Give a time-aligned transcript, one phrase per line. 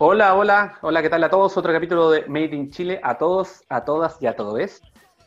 [0.00, 1.56] Hola, hola, hola, ¿qué tal a todos?
[1.56, 4.80] Otro capítulo de Made in Chile, a todos, a todas y a todos.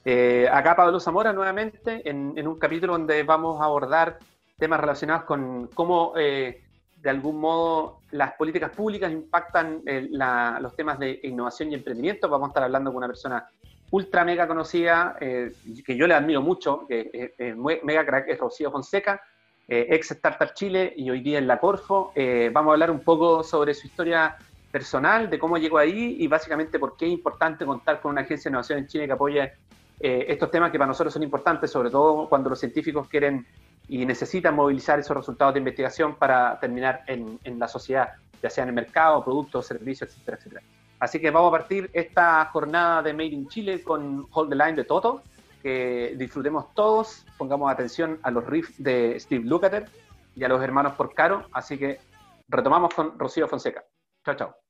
[0.06, 4.20] Eh, acá Pablo Zamora nuevamente en, un capítulo donde vamos a abordar
[4.58, 6.64] temas relacionados con cómo eh,
[6.96, 12.30] de algún modo las políticas públicas impactan eh, los temas de innovación y emprendimiento.
[12.30, 13.46] Vamos a estar hablando con una persona
[13.90, 19.22] ultra mega conocida, que yo le admiro mucho, que es mega crack, es Rocío Fonseca,
[19.68, 22.14] ex Startup Chile y hoy día en la Corfo.
[22.54, 24.38] vamos a hablar un poco sobre su historia
[24.72, 28.50] personal, de cómo llegó ahí y básicamente por qué es importante contar con una agencia
[28.50, 29.54] de innovación en Chile que apoye
[30.00, 33.46] eh, estos temas que para nosotros son importantes, sobre todo cuando los científicos quieren
[33.88, 38.70] y necesitan movilizar esos resultados de investigación para terminar en, la sociedad, ya sea en
[38.70, 40.62] el mercado, productos, servicios, etcétera, etcétera.
[41.00, 44.74] Así que vamos a partir esta jornada de Made in Chile con Hold the Line
[44.74, 45.24] de Toto,
[45.62, 49.88] que disfrutemos todos, pongamos atención a los riffs de Steve Lukather
[50.36, 52.00] y a los hermanos Porcaro, así que
[52.48, 53.84] retomamos con Rocío Fonseca.
[54.26, 54.61] Chao, chao.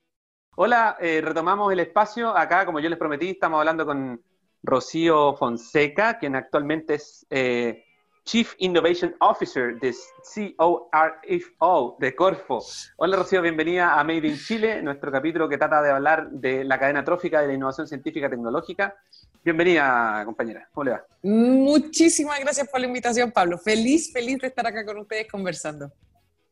[0.57, 2.35] Hola, eh, retomamos el espacio.
[2.35, 4.21] Acá, como yo les prometí, estamos hablando con
[4.61, 7.85] Rocío Fonseca, quien actualmente es eh,
[8.25, 9.95] Chief Innovation Officer de
[10.57, 12.61] CORFO de Corfo.
[12.97, 16.77] Hola Rocío, bienvenida a Made in Chile, nuestro capítulo que trata de hablar de la
[16.77, 18.93] cadena trófica de la innovación científica y tecnológica.
[19.45, 20.67] Bienvenida, compañera.
[20.73, 21.05] ¿Cómo le va?
[21.23, 23.57] Muchísimas gracias por la invitación, Pablo.
[23.57, 25.93] Feliz, feliz de estar acá con ustedes conversando.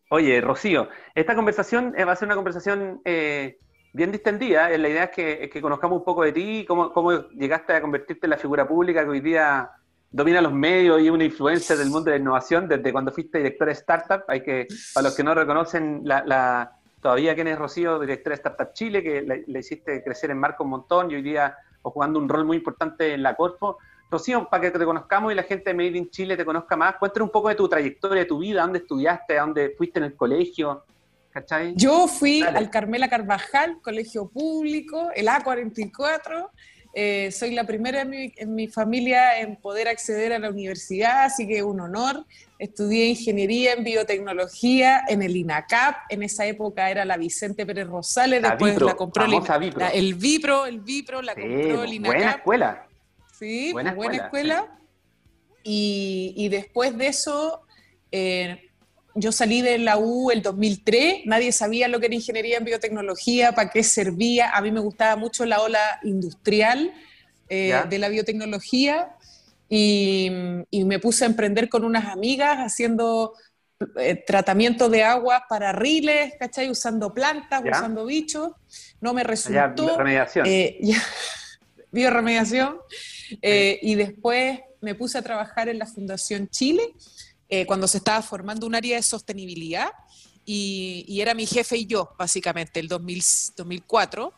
[0.10, 3.60] Oye, Rocío, esta conversación eh, va a ser una conversación eh,
[3.94, 4.70] bien distendida.
[4.78, 8.32] La idea es que, conozcamos un poco de ti, cómo, cómo llegaste a convertirte en
[8.32, 9.72] la figura pública que hoy día
[10.12, 13.70] domina los medios y una influencia del mundo de la innovación desde cuando fuiste directora
[13.70, 14.24] de startup.
[14.28, 18.74] Hay que, para los que no reconocen la, todavía quién es Rocío, directora de Startup
[18.74, 22.46] Chile, que le, hiciste crecer en marco un montón y hoy día jugando un rol
[22.46, 23.78] muy importante en la Corfo.
[24.12, 26.96] Rocío, para que te conozcamos y la gente de Made in Chile te conozca más,
[26.96, 30.16] cuéntanos un poco de tu trayectoria, de tu vida, dónde estudiaste, dónde fuiste en el
[30.16, 30.84] colegio,
[31.76, 36.50] yo fui al Carmela Carvajal, colegio público, el A44.
[36.94, 41.62] Eh, soy la primera en mi, familia en poder acceder a la universidad, así que
[41.64, 42.26] un honor.
[42.58, 45.96] Estudié ingeniería en biotecnología en el INACAP.
[46.10, 49.34] En esa época era la Vicente Pérez Rosales, después la compró el,
[49.94, 52.16] el Vipro, el Vipro la compró el INACAP.
[52.16, 52.88] Buena escuela.
[53.40, 54.80] Sí, buena, escuela.
[55.64, 57.62] Y, después de eso,
[58.12, 58.69] eh,
[59.20, 63.52] yo salí de la U el 2003, nadie sabía lo que era ingeniería en biotecnología,
[63.54, 64.52] para qué servía.
[64.52, 66.94] A mí me gustaba mucho la ola industrial
[67.50, 69.16] eh, de la biotecnología
[69.68, 70.32] y,
[70.72, 73.34] me puse a emprender con unas amigas haciendo
[73.98, 76.70] eh, tratamiento de agua para riles, ¿cachai?
[76.70, 78.52] Usando plantas, usando bichos.
[79.02, 79.86] No me resultó.
[79.86, 80.46] bioremediación.
[80.48, 80.80] Eh,
[81.92, 82.78] bioremediación.
[83.42, 86.94] y después me puse a trabajar en la Fundación Chile
[87.50, 89.90] eh, cuando se estaba formando un área de sostenibilidad
[90.52, 94.34] y, era mi jefe y yo, básicamente, el 2004.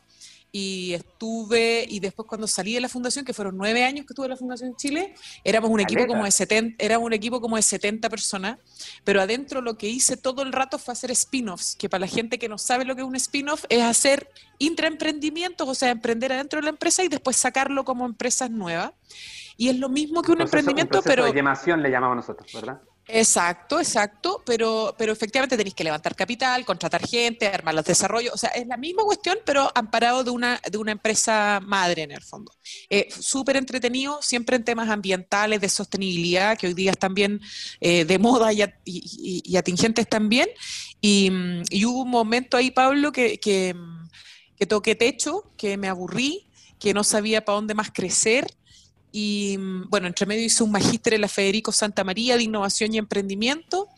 [0.53, 4.25] Y estuve, y después cuando salí de la fundación, que fueron nueve años que estuve
[4.25, 7.61] en la Fundación Chile, éramos un equipo como de 70, éramos un equipo como de
[7.61, 8.57] 70 personas,
[9.05, 12.37] pero adentro lo que hice todo el rato fue hacer spin-offs, que para la gente
[12.37, 14.29] que no sabe lo que es un spin-off es hacer
[14.59, 18.91] intraemprendimientos, o sea, emprender adentro de la empresa y después sacarlo como empresas nuevas.
[19.55, 21.23] Y es lo mismo que un, emprendimiento, un pero...
[21.23, 22.81] De llamación le llamamos nosotros, ¿verdad?
[23.07, 28.37] Exacto, exacto, pero, pero efectivamente tenéis que levantar capital, contratar gente, armar los desarrollos, o
[28.37, 32.21] sea, es la misma cuestión, pero amparado de una, de una empresa madre en el
[32.21, 32.53] fondo.
[32.89, 37.41] Eh, Súper entretenido, siempre en temas ambientales, de sostenibilidad, que hoy día están bien
[37.81, 40.47] eh, de moda y, y, atingentes también.
[41.01, 41.29] Y,
[41.85, 43.75] hubo un momento ahí, Pablo, que, que,
[44.55, 46.47] que toqué techo, que me aburrí,
[46.79, 48.47] que no sabía para dónde más crecer
[49.11, 52.93] y mm, bueno, entre medio hice un magíster en la Federico Santa María de Innovación
[52.93, 53.89] y Emprendimiento.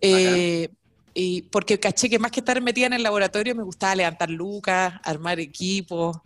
[0.00, 0.68] Eh,
[1.14, 4.94] y porque caché que más que estar metida en el laboratorio me gustaba levantar lucas,
[5.04, 6.16] armar equipos,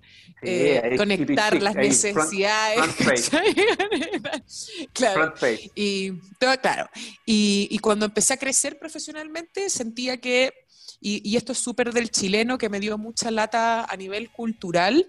[0.41, 2.81] eh, conectar las necesidades.
[4.95, 5.35] claro.
[5.75, 6.89] Y, todo, claro.
[7.27, 10.55] Y, y, cuando empecé a crecer profesionalmente sentía que,
[11.03, 15.07] y, y esto es súper del chileno, que me dio mucha lata a nivel cultural,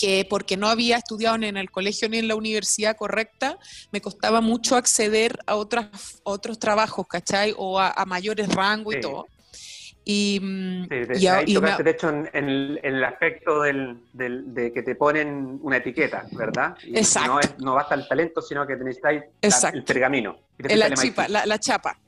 [0.00, 3.58] que porque no había estudiado ni en el colegio ni en la universidad correcta,
[3.92, 7.54] me costaba mucho acceder a otras, otros trabajos, ¿cachai?
[7.56, 9.26] O a, mayores rangos y todo.
[10.02, 14.82] Y, mm, sí, de, y, ahí tocaste, de hecho, en, el, aspecto del, de que
[14.82, 16.74] te ponen una etiqueta, ¿verdad?
[16.82, 17.34] Exacto.
[17.34, 20.38] No, es, no basta el talento, sino que necesitáis el pergamino.
[20.58, 21.98] La, chipa, la, la, chapa.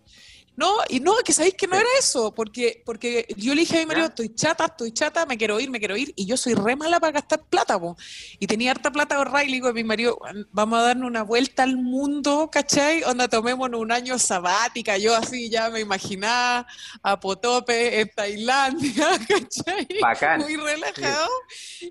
[0.55, 3.81] No, y no, que sabéis que no era eso, porque, porque yo le dije a
[3.81, 6.53] mi marido, estoy chata, estoy chata, me quiero ir, me quiero ir, y yo soy
[6.53, 7.97] re mala para gastar plata, po.
[8.39, 10.19] y tenía harta plata ahorrada, y le digo a mi marido,
[10.51, 13.03] vamos a darnos una vuelta al mundo, ¿cachai?
[13.05, 16.67] Onda, tomémonos un año sabática, yo así ya me imaginaba
[17.03, 19.89] a Potope en Tailandia, ¿cachai?
[20.03, 20.41] Bacán.
[20.43, 21.31] Muy relajado,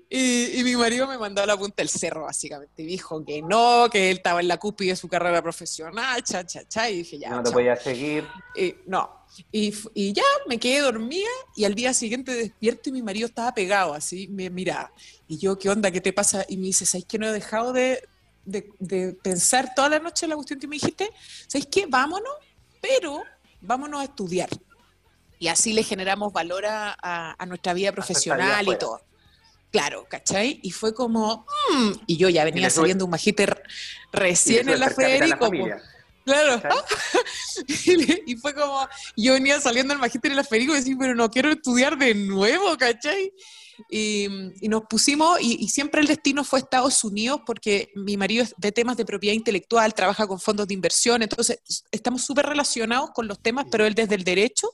[0.08, 3.42] y, y, mi marido me mandó a la punta del cerro, básicamente, y dijo que
[3.42, 6.98] no, que él estaba en la cúspide de su carrera profesional, cha, cha, cha, y
[6.98, 7.30] dije, ya.
[7.30, 8.24] No te podía seguir
[8.86, 9.22] no.
[9.50, 13.94] Y, ya me quedé dormida y al día siguiente despierto y mi marido estaba pegado
[13.94, 14.92] así, me miraba.
[15.26, 15.90] Y yo, ¿qué onda?
[15.90, 16.44] ¿Qué te pasa?
[16.48, 18.06] Y me dice, ¿sabes que no he dejado de,
[19.22, 21.10] pensar toda la noche en la cuestión que me dijiste?
[21.46, 21.86] ¿Sabes qué?
[21.86, 22.32] Vámonos,
[22.80, 23.22] pero
[23.60, 24.50] vámonos a estudiar.
[25.38, 29.00] Y así le generamos valor a, nuestra vida profesional y todo.
[29.70, 30.60] Claro, ¿cachai?
[30.62, 33.62] Y fue como, mm", y yo ya venía saliendo un magíter
[34.12, 35.50] recién en la Federico.
[36.24, 36.62] Claro.
[38.26, 41.30] y fue como, yo venía saliendo del magíster en la Federico y decía, pero no
[41.30, 43.32] quiero estudiar de nuevo, ¿cachai?
[43.90, 44.28] Y,
[44.62, 48.96] nos pusimos, y, siempre el destino fue Estados Unidos, porque mi marido es de temas
[48.96, 51.58] de propiedad intelectual, trabaja con fondos de inversión, entonces
[51.90, 54.68] estamos súper relacionados con los temas, pero él desde el derecho,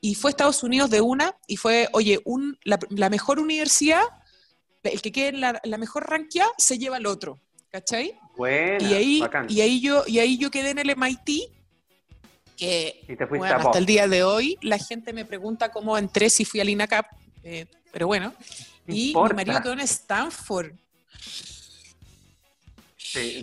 [0.00, 4.02] y fue Estados Unidos de una, y fue, oye, un, la, mejor universidad,
[4.82, 7.40] el que quede en la, la mejor ranqueada, se lleva al otro.
[7.74, 8.16] ¿Cachai?
[8.80, 11.50] y ahí, y ahí yo, y ahí yo quedé en el MIT,
[12.56, 13.18] que
[13.52, 17.06] hasta el día de hoy la gente me pregunta cómo entré si fui al INACAP,
[17.42, 18.32] eh, pero bueno.
[18.86, 20.70] Y mi marido quedó en Stanford.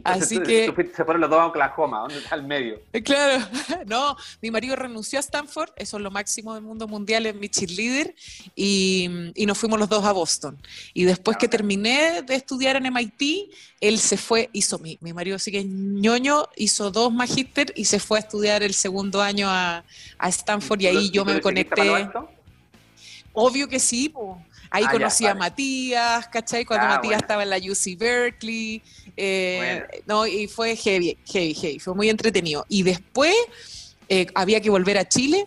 [0.04, 0.74] Así que.
[0.96, 2.82] se fueron los dos a Oklahoma, ¿dónde está el medio?
[2.94, 3.46] Eh, claro,
[3.88, 7.50] no, mi marido renunció a Stanford, eso es lo máximo del mundo mundial, en mi
[7.50, 8.16] cheerleader,
[8.56, 10.58] y, y nos fuimos los dos a Boston.
[10.94, 15.40] Y después que terminé de estudiar en MIT, él se fue, hizo mi, mi marido
[15.40, 19.84] sigue ñoño, hizo dos magíster y se fue a estudiar el segundo año a,
[20.18, 22.10] a Stanford, y ahí yo me conecté.
[23.34, 24.38] Obvio que sí, pues.
[24.74, 26.64] Ahí ah, conocí a Matías, ¿cachai?
[26.64, 28.82] Cuando ah, Matías estaba en la UC Berkeley.
[29.18, 31.80] Eh, no, y fue heavy, heavy, heavy.
[31.80, 32.66] Fue muy entretenido.
[32.70, 33.36] Y después
[34.08, 35.46] eh, había que volver a Chile.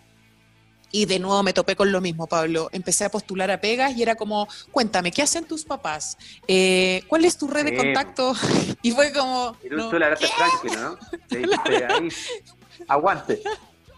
[0.91, 2.69] Y de nuevo me topé con lo mismo, Pablo.
[2.71, 6.19] Empecé a postular a pegas y era como, cuéntame, ¿qué hacen tus papás?
[6.47, 8.35] Eh, ¿Cuál es tu red de contacto?
[8.83, 9.57] Y fue como...
[9.65, 10.99] Y no, tú la ¿no?
[12.89, 13.43] Aguante.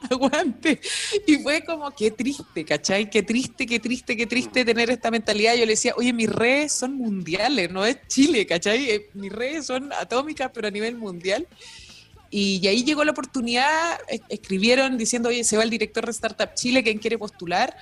[0.11, 0.81] aguante.
[1.27, 3.09] Y fue como, qué triste, ¿cachai?
[3.11, 5.55] Qué triste, qué triste, qué triste tener esta mentalidad.
[5.55, 8.91] Yo le decía, oye, mis redes son mundiales, no es Chile, ¿cachai?
[8.91, 11.47] Eh, mis redes son atómicas, pero a nivel mundial.
[12.31, 13.99] Y, ahí llegó la oportunidad,
[14.29, 17.77] escribieron diciendo, oye, se va el director de Startup Chile, ¿quién quiere postular?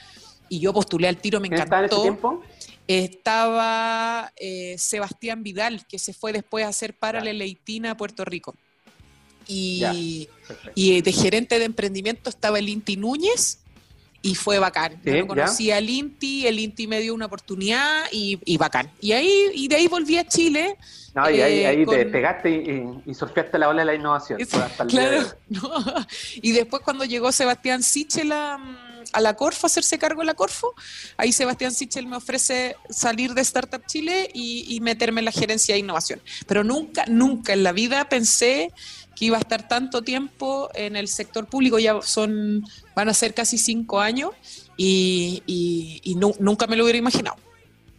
[0.48, 1.64] Y yo postulé al tiro, me encantó.
[1.64, 2.42] ¿Estaba en ese tiempo?
[2.86, 8.24] Estaba eh, Sebastián Vidal, que se fue después a hacer para la Leitina a Puerto
[8.26, 8.54] Rico
[9.46, 10.28] y,
[10.74, 13.58] y, de gerente de emprendimiento estaba el Inti Núñez
[14.22, 15.00] y fue bacán.
[15.04, 18.90] Yo conocí al Inti, el Inti me dio una oportunidad y, y, bacán.
[19.00, 20.78] Y ahí y de ahí volví a Chile.
[21.14, 24.40] No, y ahí, ahí te pegaste y, y, surfeaste la ola de la innovación.
[24.88, 25.22] claro,
[26.36, 28.32] y después cuando llegó Sebastián Sichel
[29.14, 30.74] a, la Corfo, hacerse cargo de la Corfo,
[31.16, 35.74] ahí Sebastián Sichel me ofrece salir de Startup Chile y, y meterme en la gerencia
[35.74, 36.20] de innovación.
[36.46, 38.72] Pero nunca, nunca en la vida pensé
[39.14, 42.64] que iba a estar tanto tiempo en el sector público, ya son,
[42.94, 44.30] van a ser casi cinco años
[44.76, 47.36] y, y, nunca me lo hubiera imaginado.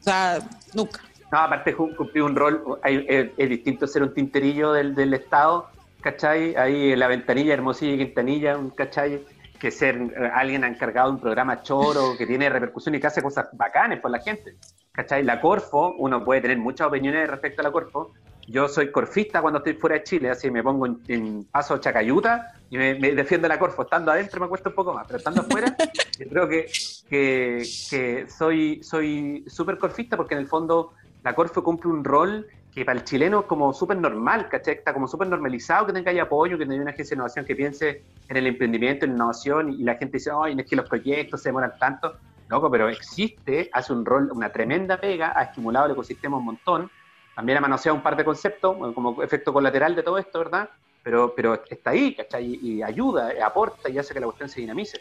[0.01, 0.39] O sea,
[0.73, 1.01] nunca.
[1.31, 5.67] No, aparte cumplí un rol, es, distinto ser un tinterillo del, del Estado,
[6.01, 6.55] ¿cachai?
[6.55, 9.23] Ahí en la ventanilla, Hermosilla y Quintanilla, un ¿cachai?
[9.59, 13.21] Que ser eh, alguien encargado de un programa choro, que tiene repercusión y que hace
[13.21, 14.55] cosas bacanes por la gente,
[14.91, 15.23] ¿cachai?
[15.23, 18.13] La Corfo, uno puede tener muchas opiniones respecto a la Corfo,
[18.47, 22.77] yo soy corfista cuando estoy fuera de Chile, así me pongo en, paso chacayuta y
[22.77, 23.83] me, defiendo la Corfo.
[23.83, 25.75] Estando adentro me cuesta un poco más, pero estando afuera,
[26.19, 26.67] yo creo que,
[27.09, 30.93] que, soy soy súper corfista porque en el fondo
[31.23, 32.45] la Corfo cumple un rol
[32.75, 34.73] que para el chileno es como súper normal, ¿cachai?
[34.75, 37.55] Está como súper normalizado que tenga ahí apoyo, que tenga una agencia de innovación que
[37.55, 40.75] piense en el emprendimiento, en la innovación, y la gente dice, ay, no es que
[40.75, 42.17] los proyectos se demoran tanto.
[42.49, 46.91] Loco, pero existe, hace un rol, una tremenda pega, ha estimulado el ecosistema un montón,
[47.33, 50.69] también ha manoseado un par de conceptos como efecto colateral de todo esto, ¿verdad?
[51.01, 52.59] Pero, pero está ahí, ¿cachai?
[52.61, 54.99] Y, ayuda, aporta y hace que la cuestión se dinamice.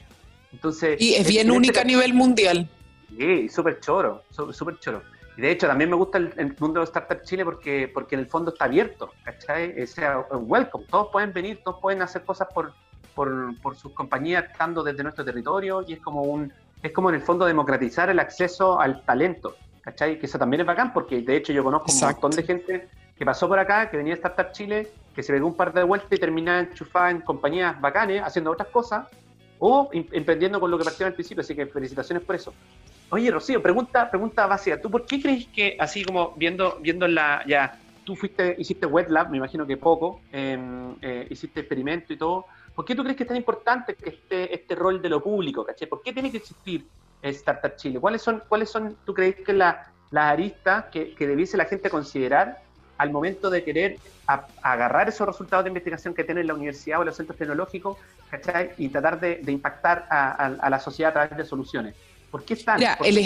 [0.52, 2.68] Entonces, y es bien única a nivel mundial.
[3.18, 5.02] Sí, súper choro, súper choro.
[5.36, 8.26] Y de hecho, también me gusta el, mundo de Startup Chile porque, porque en el
[8.26, 9.82] fondo está abierto, ¿cachai?
[9.82, 12.72] O sea, welcome, todos pueden venir, todos pueden hacer cosas por,
[13.14, 17.14] por, por sus compañías estando desde nuestro territorio y es como un es como en
[17.14, 19.56] el fondo democratizar el acceso al talento.
[19.84, 20.18] ¿cachai?
[20.18, 23.24] Que eso también es bacán, porque de hecho yo conozco un montón de gente que
[23.24, 26.10] pasó por acá, que venía a Startup Chile, que se pegó un par de vueltas
[26.10, 29.06] y terminaba enchufada en compañías bacanes, haciendo otras cosas,
[29.58, 32.52] o emprendiendo con lo que partió al principio, así que felicitaciones por eso.
[33.14, 34.80] Oye, Rocío, pregunta, pregunta básica.
[34.80, 39.08] ¿Tú por qué crees que, así como viendo, viendo la, ya, tú fuiste, hiciste web
[39.08, 43.16] lab, me imagino que poco, em, eh, hiciste experimento y todo, ¿por qué tú crees
[43.16, 45.86] que es tan importante que este, este rol de lo público, caché?
[45.86, 46.88] ¿Por qué tiene que existir
[47.22, 48.00] Startup Chile?
[48.00, 51.90] ¿Cuáles son, cuáles son tú crees que la, las aristas que, que debiese la gente
[51.90, 52.64] considerar
[52.98, 57.16] al momento de querer agarrar esos resultados de investigación que tiene la universidad o los
[57.16, 57.98] centros tecnológicos
[58.30, 58.70] ¿cachai?
[58.78, 61.94] y tratar de, impactar a, la sociedad a través de soluciones.
[62.34, 62.82] ¿Por qué están?
[63.04, 63.16] el,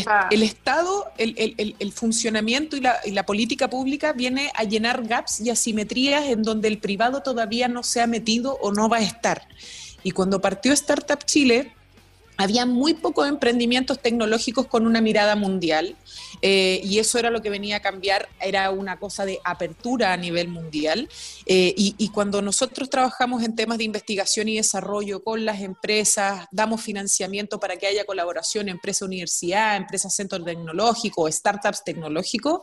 [0.43, 6.27] Estado, el, funcionamiento y la, y la, política pública viene a llenar gaps y asimetrías
[6.27, 9.49] en donde el privado todavía no se ha metido o no va a estar.
[10.03, 11.73] Y cuando partió Startup Chile,
[12.39, 15.97] había muy pocos emprendimientos tecnológicos con una mirada mundial
[16.41, 20.17] eh, y eso era lo que venía a cambiar, era una cosa de apertura a
[20.17, 21.09] nivel mundial.
[21.47, 26.81] Eh, y, cuando nosotros trabajamos en temas de investigación y desarrollo con las empresas, damos
[26.81, 32.61] financiamiento para que haya colaboración empresa-universidad, empresa-centro tecnológico, startups tecnológicos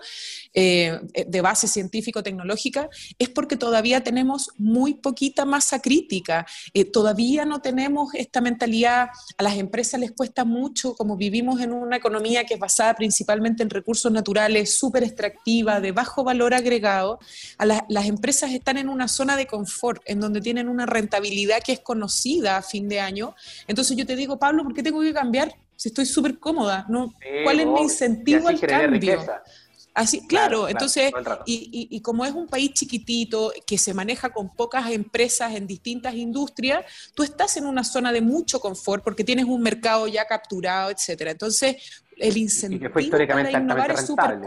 [0.53, 2.89] eh, de base científico-tecnológica,
[3.19, 6.45] es porque todavía tenemos muy poquita masa crítica,
[6.93, 9.64] todavía no tenemos esta mentalidad a las empresas
[9.99, 14.77] les cuesta mucho, como vivimos en una economía que es basada principalmente en recursos naturales,
[14.77, 17.19] súper extractiva, de bajo valor agregado,
[17.57, 21.73] a las empresas están en una zona de confort, en donde tienen una rentabilidad que
[21.73, 23.35] es conocida a fin de año.
[23.67, 25.55] Entonces yo te digo, Pablo, ¿por qué tengo que cambiar?
[25.75, 27.13] Si estoy súper cómoda, ¿no?
[27.43, 29.19] ¿cuál es mi incentivo al cambio?
[29.95, 31.09] Así, claro, entonces,
[31.45, 36.15] y, y, como es un país chiquitito que se maneja con pocas empresas en distintas
[36.15, 36.83] industrias,
[37.13, 41.31] tú estás en una zona de mucho confort porque tienes un mercado ya capturado, etcétera.
[41.31, 44.37] Entonces, el incentivo para innovar es súper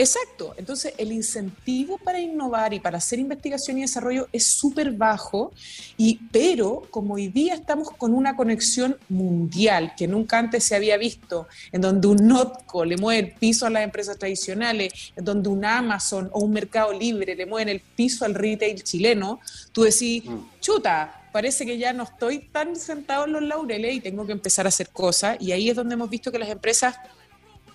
[0.00, 0.54] Exacto.
[0.56, 5.52] Entonces, el incentivo para innovar y para hacer investigación y desarrollo es súper bajo,
[5.98, 10.96] y, pero como hoy día estamos con una conexión mundial que nunca antes se había
[10.96, 15.50] visto, en donde un Notco le mueve el piso a las empresas tradicionales, en donde
[15.50, 19.38] un Amazon o un Mercado Libre le mueven el piso al retail chileno,
[19.72, 20.60] tú decís, mm.
[20.60, 24.64] chuta, parece que ya no estoy tan sentado en los laureles y tengo que empezar
[24.64, 25.36] a hacer cosas.
[25.40, 26.96] Y ahí es donde hemos visto que las empresas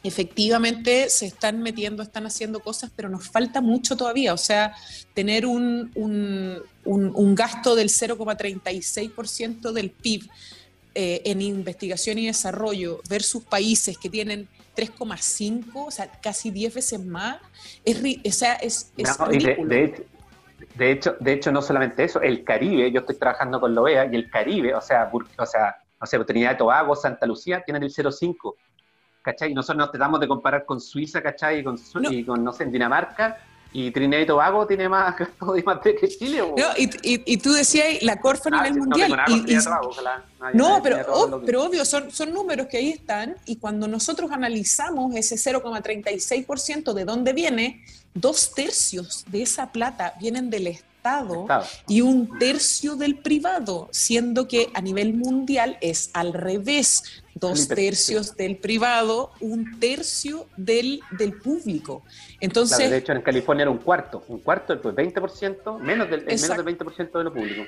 [0.08, 4.34] efectivamente se están metiendo, están haciendo cosas, pero nos falta mucho todavía.
[4.34, 4.76] O sea,
[5.14, 10.30] tener un, un, gasto del 0,36% del PIB
[10.94, 17.04] eh, en investigación y desarrollo versus países que tienen 3,5, o sea, casi 10 veces
[17.04, 17.38] más,
[17.84, 18.92] es, o sea, es,
[20.76, 24.06] de, hecho, de hecho, no solamente eso, el Caribe, yo estoy trabajando con la OEA
[24.12, 27.84] y el Caribe, o sea, o sea, o sea, Trinidad de Tobago, Santa Lucía, tienen
[27.84, 28.56] el 0,5
[29.26, 29.54] ¿cachai?
[29.54, 31.60] Nosotros nos tratamos de comparar con Suiza, ¿cachai?
[31.60, 32.12] Y con, no.
[32.12, 33.38] y con no sé, Dinamarca,
[33.74, 35.16] y Trinidad y Tobago tiene más,
[35.66, 36.40] más que Chile.
[36.56, 39.18] No, y, y, tú decías la Corfa a ah, nivel mundial.
[40.54, 45.36] No, pero, pero obvio, son, son números que ahí están, y cuando nosotros analizamos ese
[45.36, 50.95] 0,36% de dónde viene, dos tercios de esa plata vienen del Estado
[51.88, 58.36] y un tercio del privado, siendo que a nivel mundial es al revés, dos tercios
[58.36, 62.04] del privado, un tercio del, del público.
[62.40, 66.42] Entonces, de hecho en California era un cuarto, un cuarto, pues 20%, menos del, menos
[66.42, 67.64] del 20% de lo público.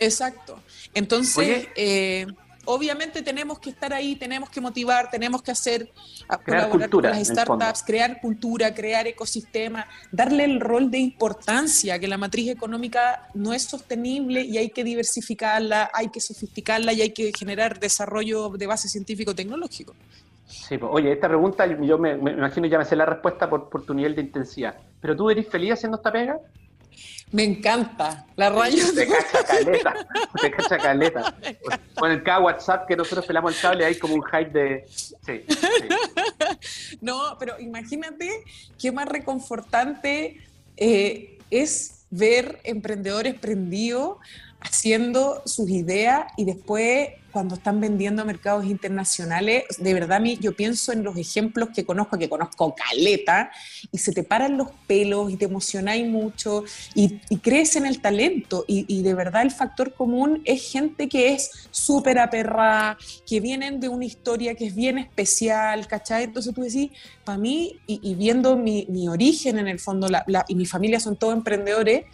[0.00, 0.58] Exacto.
[0.94, 2.26] Entonces, eh,
[2.64, 5.90] obviamente tenemos que estar ahí, tenemos que motivar, tenemos que hacer,
[6.44, 12.08] crear cultura, con las startups, crear cultura, crear ecosistema, darle el rol de importancia, que
[12.08, 17.10] la matriz económica no es sostenible y hay que diversificarla, hay que sofisticarla y hay
[17.10, 19.94] que generar desarrollo de base científico-tecnológico.
[20.46, 23.84] Sí, pues, oye, esta pregunta yo me, imagino ya me sé la respuesta por, por
[23.84, 26.38] tu nivel de intensidad, pero tú eres feliz haciendo esta pega?
[27.32, 28.26] Me encanta.
[28.36, 28.84] La rayo.
[28.94, 30.06] Te cacha caleta.
[30.40, 31.34] Te cacha caleta.
[31.94, 34.84] Con el cada WhatsApp que nosotros pelamos el cable hay como un hype de.
[34.86, 35.44] Sí,
[37.00, 38.44] No, pero imagínate
[38.78, 40.40] qué más reconfortante
[40.76, 44.18] eh, es ver emprendedores prendidos
[44.62, 50.92] haciendo sus ideas y después cuando están vendiendo a mercados internacionales, de verdad yo pienso
[50.92, 53.50] en los ejemplos que conozco, que conozco caleta,
[53.90, 56.64] y se te paran los pelos y te emocionáis mucho
[56.94, 58.64] y, crees en el talento.
[58.68, 63.88] Y, de verdad el factor común es gente que es súper aperrada, que vienen de
[63.88, 66.24] una historia que es bien especial, ¿cachai?
[66.24, 66.90] Entonces tú decís,
[67.24, 70.06] para mí, y, viendo mi, origen en el fondo,
[70.48, 72.04] y mi familia son todos emprendedores,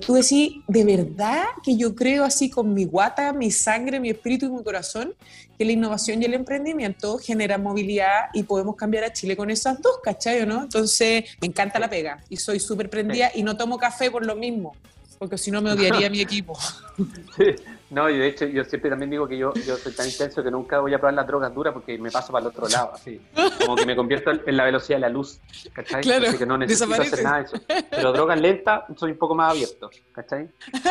[0.00, 4.46] tú decís, de verdad que yo creo así con mi guata, mi sangre, mi espíritu
[4.46, 5.14] y mi corazón,
[5.58, 9.80] que la innovación y el emprendimiento generan movilidad y podemos cambiar a Chile con esas
[9.80, 10.44] dos, ¿cachai?
[10.46, 10.62] ¿no?
[10.62, 14.34] Entonces, me encanta la pega y soy súper prendida y no tomo café por lo
[14.34, 14.74] mismo,
[15.18, 16.58] porque si no me odiaría mi equipo.
[17.94, 20.50] No, y de hecho yo siempre también digo que yo, yo soy tan intenso que
[20.50, 23.20] nunca voy a probar las drogas duras porque me paso para el otro lado, así.
[23.60, 25.38] Como que me convierto en la velocidad de la luz,
[25.72, 26.02] ¿cachai?
[26.02, 27.56] Claro, así que no necesito hacer nada de eso.
[27.90, 30.48] Pero drogas lentas soy un poco más abierto, ¿cachai?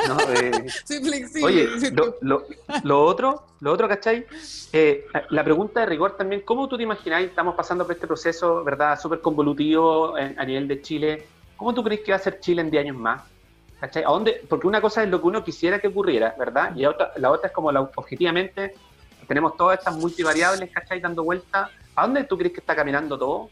[0.08, 1.44] No, eh, flexible.
[1.44, 2.46] Oye, lo, lo,
[2.86, 4.26] lo, otro, lo otro, ¿cachai?
[4.72, 7.28] Eh, la pregunta de rigor también, ¿cómo tú te imagináis?
[7.28, 8.98] Estamos pasando por este proceso, ¿verdad?
[8.98, 11.28] Súper convolutivo a nivel de Chile.
[11.58, 13.33] ¿Cómo tú crees que va a ser Chile en 10 años más?
[13.84, 14.42] ¿A dónde?
[14.48, 16.74] Porque una cosa es lo que uno quisiera que ocurriera, ¿verdad?
[16.76, 16.84] Y
[17.20, 18.76] la otra es como la, objetivamente
[19.28, 21.00] tenemos todas estas multivariables, ¿cachai?
[21.00, 21.70] Dando vuelta.
[21.96, 23.50] ¿A dónde tú crees que está caminando todo?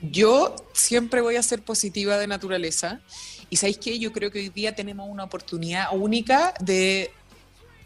[0.00, 3.00] Yo siempre voy a ser positiva de naturaleza.
[3.50, 7.10] Y sabéis que yo creo que hoy día tenemos una oportunidad única de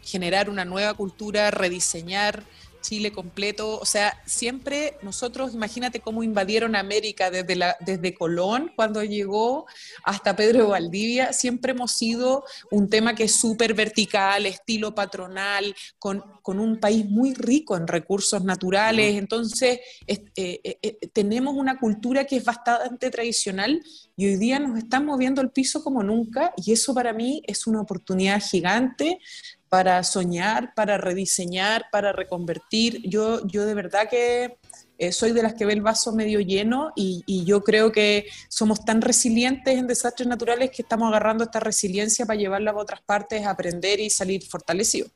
[0.01, 2.43] generar una nueva cultura, rediseñar
[2.81, 3.79] Chile completo.
[3.79, 9.65] O sea, siempre nosotros, imagínate cómo invadieron América desde, la, desde Colón cuando llegó
[10.03, 11.33] hasta Pedro de Valdivia.
[11.33, 17.05] Siempre hemos sido un tema que es súper vertical, estilo patronal, con, con, un país
[17.05, 19.15] muy rico en recursos naturales.
[19.15, 23.81] Entonces, eh, eh, eh, tenemos una cultura que es bastante tradicional
[24.15, 27.67] y hoy día nos están moviendo el piso como nunca y eso para mí es
[27.67, 29.19] una oportunidad gigante
[29.69, 33.07] para soñar, para rediseñar, para reconvertir.
[33.07, 34.57] Yo, yo de verdad que
[34.97, 38.83] eh, soy de las que ve el vaso medio lleno y, yo creo que somos
[38.83, 43.45] tan resilientes en desastres naturales que estamos agarrando esta resiliencia para llevarla a otras partes,
[43.45, 45.09] aprender y salir fortalecidos.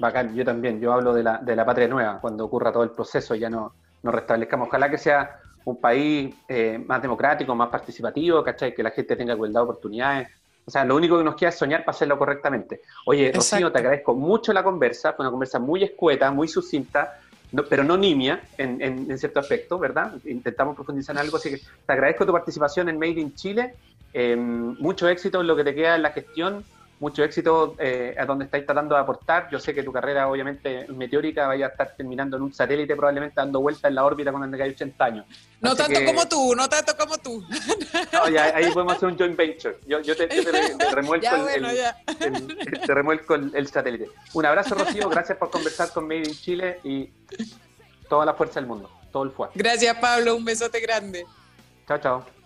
[0.00, 2.90] Bacán, yo también, yo hablo de la, de la patria nueva, cuando ocurra todo el
[2.90, 4.66] proceso, ya no, no restablezcamos.
[4.66, 8.74] Ojalá que sea un país eh, más democrático, más participativo, ¿cachai?
[8.74, 10.28] Que la gente tenga igualdad de oportunidades,
[10.64, 12.82] o sea, lo único que nos queda es soñar para hacerlo correctamente.
[13.06, 17.18] Oye, Rocío, te agradezco mucho la conversa, fue una conversa muy escueta, muy sucinta,
[17.68, 20.14] pero no nimia en, en, cierto aspecto, ¿verdad?
[20.24, 23.74] Intentamos profundizar en algo, así que te agradezco tu participación en Made in Chile.
[24.14, 26.64] Eh, mucho éxito en lo que te queda en la gestión
[27.02, 29.48] mucho éxito eh, a donde estáis tratando de aportar.
[29.50, 33.34] Yo sé que tu carrera, obviamente, meteórica, vaya a estar terminando en un satélite, probablemente
[33.36, 35.26] dando vueltas en la órbita cuando tengáis 80 años.
[35.60, 37.44] No tanto como tú, no tanto como tú.
[38.54, 39.78] ahí podemos hacer un joint venture.
[39.84, 40.28] Yo, te,
[40.94, 44.08] remuelco, el, te remuelco el, satélite.
[44.34, 45.08] Un abrazo, Rocío.
[45.08, 47.10] Gracias por conversar con Made in Chile y
[48.08, 49.52] toda la fuerza del mundo, todo el fuego.
[49.56, 50.36] Gracias, Pablo.
[50.36, 51.26] Un besote grande.
[51.88, 52.41] Chao, chao.